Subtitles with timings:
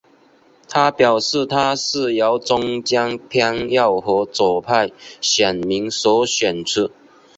[0.67, 4.89] 他表示他是由中间偏右和左派
[5.21, 6.89] 选民所选出。